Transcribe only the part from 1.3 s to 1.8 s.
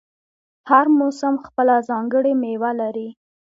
خپله